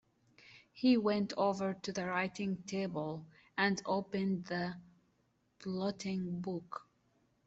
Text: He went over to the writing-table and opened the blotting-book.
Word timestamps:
He 0.73 0.97
went 0.97 1.31
over 1.37 1.75
to 1.75 1.91
the 1.91 2.07
writing-table 2.07 3.23
and 3.55 3.79
opened 3.85 4.45
the 4.45 4.73
blotting-book. 5.63 6.87